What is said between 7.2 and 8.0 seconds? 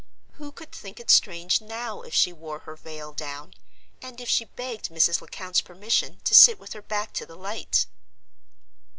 the light?